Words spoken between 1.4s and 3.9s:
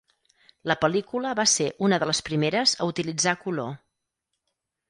ser una de les primeres a utilitzar color.